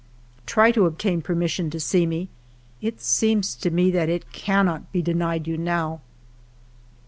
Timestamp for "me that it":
3.69-4.31